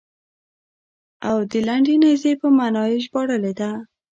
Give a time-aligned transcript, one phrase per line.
[1.29, 3.71] او د لنډې نېزې په معنا یې ژباړلې ده.